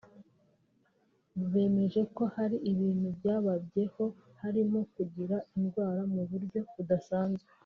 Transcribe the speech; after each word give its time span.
bemeje 1.51 2.01
ko 2.15 2.23
hari 2.35 2.57
ibintu 2.71 3.05
byababyeho 3.17 4.05
harimo 4.41 4.79
gukira 4.93 5.37
indwara 5.57 6.01
mu 6.13 6.21
buryo 6.29 6.59
budasanzwe 6.75 7.49